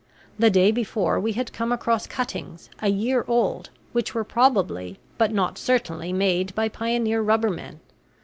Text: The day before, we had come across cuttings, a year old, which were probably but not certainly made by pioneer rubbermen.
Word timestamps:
The 0.39 0.49
day 0.49 0.71
before, 0.71 1.19
we 1.19 1.33
had 1.33 1.53
come 1.53 1.71
across 1.71 2.07
cuttings, 2.07 2.71
a 2.81 2.87
year 2.89 3.23
old, 3.27 3.69
which 3.91 4.15
were 4.15 4.23
probably 4.23 4.97
but 5.19 5.31
not 5.31 5.59
certainly 5.59 6.11
made 6.11 6.55
by 6.55 6.69
pioneer 6.69 7.21
rubbermen. 7.21 7.81